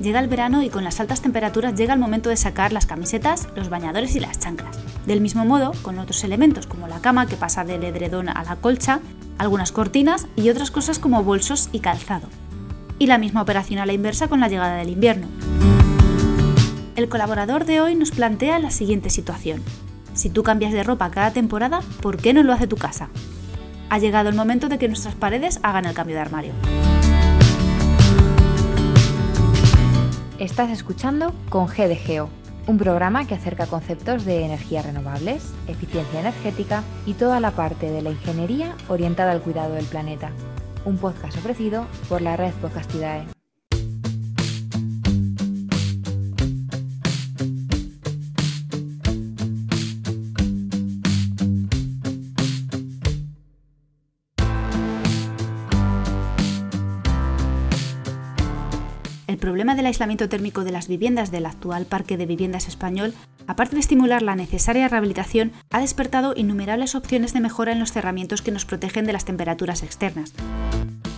[0.00, 3.48] Llega el verano y con las altas temperaturas llega el momento de sacar las camisetas,
[3.54, 4.78] los bañadores y las chanclas.
[5.04, 8.56] Del mismo modo, con otros elementos como la cama que pasa del edredón a la
[8.56, 9.00] colcha,
[9.36, 12.28] algunas cortinas y otras cosas como bolsos y calzado.
[12.98, 15.26] Y la misma operación a la inversa con la llegada del invierno.
[16.96, 19.62] El colaborador de hoy nos plantea la siguiente situación.
[20.14, 23.10] Si tú cambias de ropa cada temporada, ¿por qué no lo hace tu casa?
[23.90, 26.52] Ha llegado el momento de que nuestras paredes hagan el cambio de armario.
[30.60, 32.28] Estás escuchando con G de Geo,
[32.66, 38.02] un programa que acerca conceptos de energías renovables, eficiencia energética y toda la parte de
[38.02, 40.32] la ingeniería orientada al cuidado del planeta.
[40.84, 43.39] Un podcast ofrecido por la red Podcastidae.
[59.70, 63.14] Problema del aislamiento térmico de las viviendas del actual parque de viviendas español,
[63.46, 68.42] aparte de estimular la necesaria rehabilitación, ha despertado innumerables opciones de mejora en los cerramientos
[68.42, 70.32] que nos protegen de las temperaturas externas.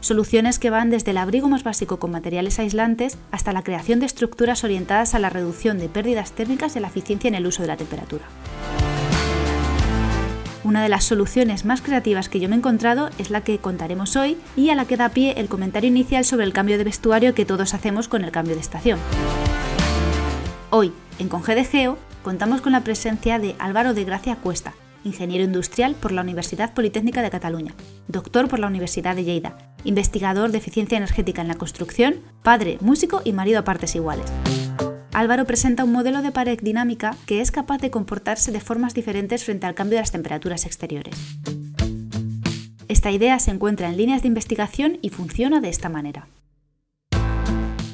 [0.00, 4.06] Soluciones que van desde el abrigo más básico con materiales aislantes hasta la creación de
[4.06, 7.68] estructuras orientadas a la reducción de pérdidas térmicas y la eficiencia en el uso de
[7.68, 8.24] la temperatura.
[10.64, 14.16] Una de las soluciones más creativas que yo me he encontrado es la que contaremos
[14.16, 17.34] hoy y a la que da pie el comentario inicial sobre el cambio de vestuario
[17.34, 18.98] que todos hacemos con el cambio de estación.
[20.70, 24.72] Hoy, en Conge de Geo, contamos con la presencia de Álvaro de Gracia Cuesta,
[25.04, 27.74] ingeniero industrial por la Universidad Politécnica de Cataluña,
[28.08, 33.20] doctor por la Universidad de Lleida, investigador de eficiencia energética en la construcción, padre, músico
[33.22, 34.32] y marido a partes iguales.
[35.14, 39.44] Álvaro presenta un modelo de pared dinámica que es capaz de comportarse de formas diferentes
[39.44, 41.14] frente al cambio de las temperaturas exteriores.
[42.88, 46.26] Esta idea se encuentra en líneas de investigación y funciona de esta manera.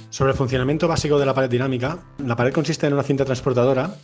[0.09, 3.97] Sobre el funcionamiento básico de la pared dinámica, la pared consiste en una cinta transportadora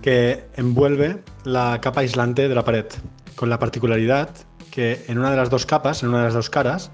[0.00, 2.86] que envuelve la capa aislante de la pared,
[3.34, 4.30] con la particularidad
[4.70, 6.92] que en una de las dos capas, en una de las dos caras,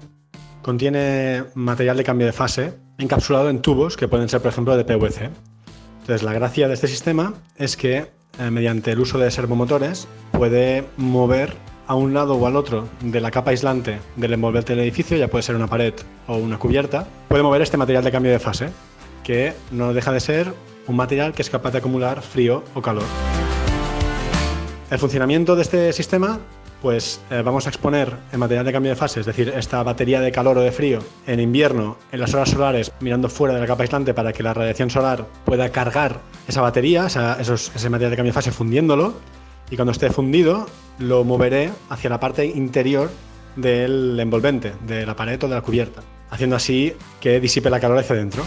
[0.63, 4.83] contiene material de cambio de fase encapsulado en tubos que pueden ser, por ejemplo, de
[4.83, 5.29] PVC.
[6.09, 8.07] Entonces, la gracia de este sistema es que
[8.39, 11.53] eh, mediante el uso de servomotores puede mover
[11.85, 15.27] a un lado o al otro de la capa aislante del envolvente del edificio, ya
[15.27, 15.93] puede ser una pared
[16.25, 18.71] o una cubierta, puede mover este material de cambio de fase,
[19.23, 20.51] que no deja de ser
[20.87, 23.05] un material que es capaz de acumular frío o calor.
[24.89, 26.39] El funcionamiento de este sistema
[26.81, 30.21] pues eh, vamos a exponer el material de cambio de fase, es decir, esta batería
[30.21, 33.67] de calor o de frío en invierno, en las horas solares, mirando fuera de la
[33.67, 38.31] capa aislante para que la radiación solar pueda cargar esa batería, ese material de cambio
[38.31, 39.13] de fase fundiéndolo,
[39.69, 40.65] y cuando esté fundido
[40.99, 43.09] lo moveré hacia la parte interior
[43.55, 47.97] del envolvente, de la pared o de la cubierta, haciendo así que disipe la calor
[47.97, 48.43] hacia adentro.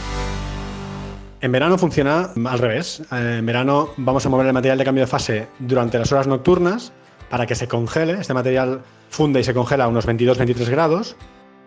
[1.41, 3.03] En verano funciona al revés.
[3.11, 6.29] Eh, en verano vamos a mover el material de cambio de fase durante las horas
[6.29, 6.93] nocturnas
[7.33, 8.21] para que se congele.
[8.21, 11.17] Este material funde y se congela a unos 22-23 grados.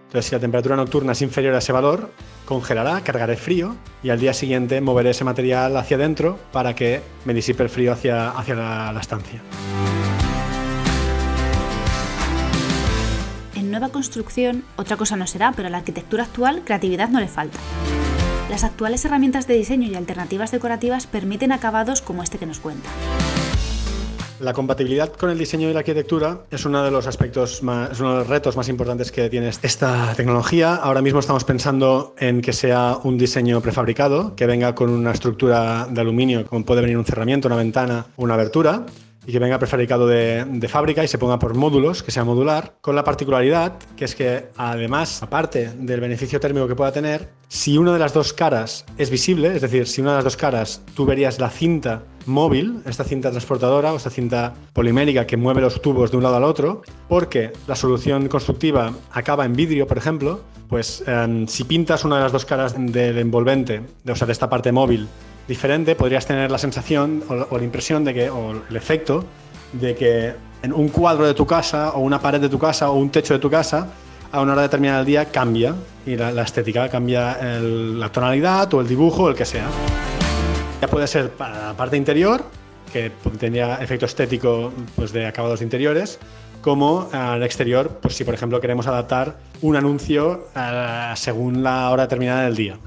[0.05, 2.11] Entonces, si la temperatura nocturna es inferior a ese valor,
[2.45, 7.33] congelará, cargaré frío y al día siguiente moveré ese material hacia adentro para que me
[7.33, 9.41] disipe el frío hacia, hacia la, la estancia.
[13.55, 17.27] En nueva construcción, otra cosa no será, pero a la arquitectura actual creatividad no le
[17.27, 17.57] falta.
[18.51, 22.87] Las actuales herramientas de diseño y alternativas decorativas permiten acabados como este que nos cuenta.
[24.39, 28.11] La compatibilidad con el diseño y la arquitectura es uno de los aspectos más, uno
[28.11, 30.75] de los retos más importantes que tiene esta tecnología.
[30.75, 35.87] Ahora mismo estamos pensando en que sea un diseño prefabricado, que venga con una estructura
[35.89, 38.85] de aluminio, como puede venir un cerramiento, una ventana, una abertura,
[39.25, 42.95] y que venga prefabricado de, fábrica y se ponga por módulos, que sea modular, con
[42.95, 47.93] la particularidad que es que además, aparte del beneficio térmico que pueda tener, si una
[47.93, 51.05] de las dos caras es visible, es decir, si una de las dos caras tú
[51.05, 56.11] verías la cinta móvil, esta cinta transportadora o esta cinta polimérica que mueve los tubos
[56.11, 61.03] de un lado al otro, porque la solución constructiva acaba en vidrio, por ejemplo, pues
[61.07, 64.71] em, si pintas una de las dos caras del envolvente, o sea, de esta parte
[64.71, 65.07] móvil,
[65.47, 69.25] diferente, podrías tener la sensación o, la impresión de que, o el efecto
[69.73, 70.33] de que
[70.63, 73.33] en un cuadro de tu casa o una pared de tu casa o un techo
[73.33, 73.87] de tu casa,
[74.31, 75.75] a una hora determinada del día cambia
[76.05, 79.67] y la, estética cambia la tonalidad o el dibujo o el que sea.
[80.81, 82.43] Ya puede ser para la parte interior,
[82.91, 86.19] que tendría efecto estético pues, de acabados interiores,
[86.61, 92.03] como al exterior, pues si por ejemplo queremos adaptar un anuncio eh, según la hora
[92.03, 92.77] determinada del día.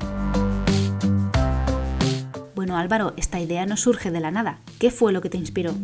[2.77, 4.59] Álvaro, esta idea no surge de la nada.
[4.79, 5.75] ¿Qué fue lo que te inspiró?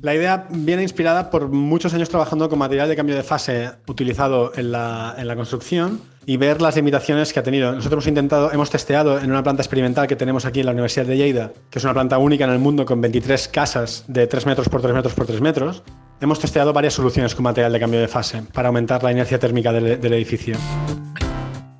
[0.00, 4.52] La idea viene inspirada por muchos años trabajando con material de cambio de fase utilizado
[4.54, 7.72] en la, construcción y ver las limitaciones que ha tenido.
[7.72, 11.06] Nosotros hemos intentado, hemos testeado en una planta experimental que tenemos aquí en la Universidad
[11.06, 14.46] de Lleida, que es una planta única en el mundo con 23 casas de 3
[14.46, 15.82] metros por 3 metros por 3 metros.
[16.20, 19.72] Hemos testeado varias soluciones con material de cambio de fase para aumentar la inercia térmica
[19.72, 20.56] del edificio.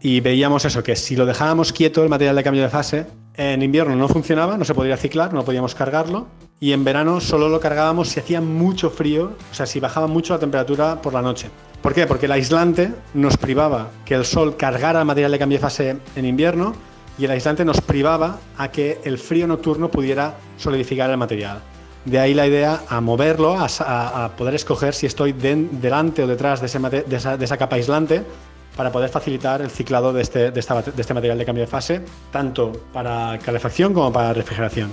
[0.00, 3.62] Y veíamos eso, que si lo dejábamos quieto el material de cambio de fase, en
[3.62, 6.28] invierno no funcionaba, no se podía ciclar, no podíamos cargarlo.
[6.60, 10.34] Y en verano solo lo cargábamos si hacía mucho frío, o sea, si bajaba mucho
[10.34, 11.50] la temperatura por la noche.
[11.82, 12.06] ¿Por qué?
[12.06, 15.96] Porque el aislante nos privaba que el sol cargara el material de cambio de fase
[16.16, 16.74] en invierno
[17.18, 21.60] y el aislante nos privaba a que el frío nocturno pudiera solidificar el material.
[22.04, 26.66] De ahí la idea a moverlo, a, poder escoger si estoy delante o detrás de,
[26.66, 28.24] esa, capa aislante
[28.78, 32.70] para poder facilitar el ciclado de este, de este material de cambio de fase, tanto
[32.92, 34.88] para calefacción como para refrigeración.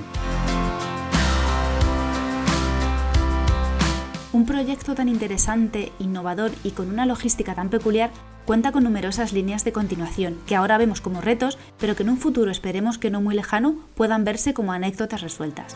[4.33, 8.09] Un proyecto tan interesante, innovador y con una logística tan peculiar
[8.45, 12.17] cuenta con numerosas líneas de continuación, que ahora vemos como retos, pero que en un
[12.17, 15.75] futuro esperemos que no muy lejano puedan verse como anécdotas resueltas.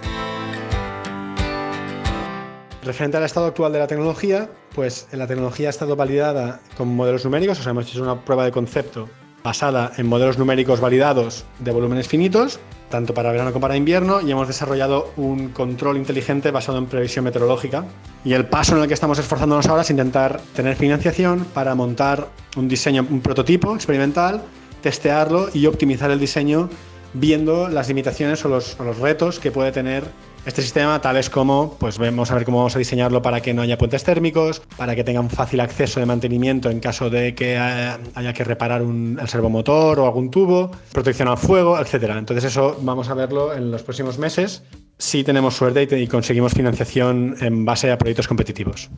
[2.90, 7.24] Referente al estado actual de la tecnología, pues la tecnología ha estado validada con modelos
[7.24, 9.08] numéricos, o sea, hemos hecho una prueba de concepto
[9.44, 12.60] basada en modelos numéricos validados de volúmenes finitos
[12.90, 17.26] tanto para verano como para invierno, y hemos desarrollado un control inteligente basado en previsión
[17.26, 17.86] meteorológica.
[18.26, 22.30] Y el paso en el que estamos esforzándonos ahora es intentar tener financiación para montar
[22.58, 24.42] un diseño, un prototipo experimental,
[24.82, 26.72] testearlo y optimizar el diseño
[27.14, 30.06] viendo las limitaciones o los, o los retos que puede tener
[30.46, 33.62] este sistema, tales como, pues vamos a ver cómo vamos a diseñarlo para que no
[33.62, 37.58] haya puentes térmicos, para que tenga un fácil acceso de mantenimiento en caso de que
[37.58, 42.18] haya que reparar un, el servomotor o algún tubo, protección al fuego, etcétera.
[42.18, 44.64] Entonces eso vamos a verlo en los próximos meses
[44.98, 48.90] si tenemos suerte y conseguimos financiación en base a proyectos competitivos.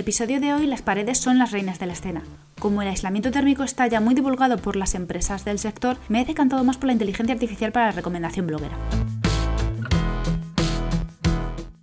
[0.00, 2.22] Episodio de hoy las paredes son las reinas de la escena.
[2.58, 6.24] Como el aislamiento térmico está ya muy divulgado por las empresas del sector, me he
[6.24, 8.76] decantado más por la inteligencia artificial para la recomendación bloguera.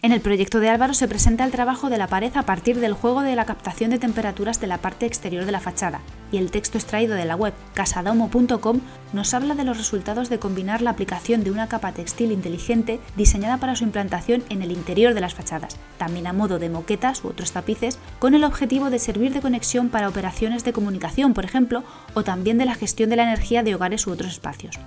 [0.04, 2.94] En el proyecto de Álvaro se presenta el trabajo de la pared a partir del
[2.94, 6.02] juego de la captación de temperaturas de la parte exterior de la fachada,
[6.32, 8.80] y el texto extraído de la web casadomo.com
[9.14, 13.58] nos habla de los resultados de combinar la aplicación de una capa textil inteligente diseñada
[13.58, 17.28] para su implantación en el interior de las fachadas, también a modo de moquetas u
[17.28, 21.84] otros tapices, con el objetivo de servir de conexión para operaciones de comunicación, por ejemplo,
[22.16, 24.80] o también de la gestión de la energía de hogares u otros espacios.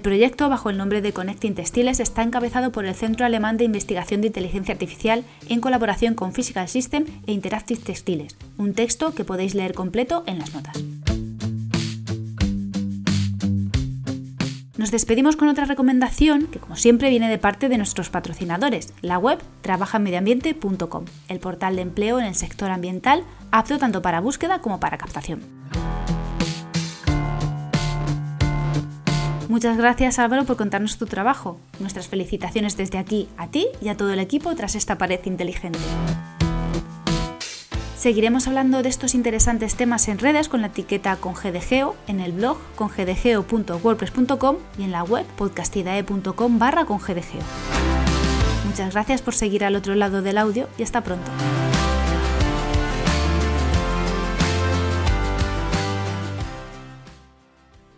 [0.00, 3.64] El proyecto, bajo el nombre de Connecting Textiles, está encabezado por el Centro Alemán de
[3.64, 9.24] Investigación de Inteligencia Artificial en colaboración con Physical System e Interactive Textiles, un texto que
[9.24, 10.82] podéis leer completo en las notas.
[14.78, 19.18] Nos despedimos con otra recomendación que como siempre viene de parte de nuestros patrocinadores, la
[19.18, 24.80] web trabajamediambiente.com, el portal de empleo en el sector ambiental apto tanto para búsqueda como
[24.80, 25.42] para captación.
[29.50, 31.58] Muchas gracias Álvaro por contarnos tu trabajo.
[31.80, 35.80] Nuestras felicitaciones desde aquí a ti y a todo el equipo tras esta pared inteligente.
[37.98, 41.34] Seguiremos hablando de estos interesantes temas en redes con la etiqueta con
[42.06, 47.42] en el blog congdgeo.wordpress.com y en la web podcastidae.com barra congdgeo.
[48.66, 51.28] Muchas gracias por seguir al otro lado del audio y hasta pronto.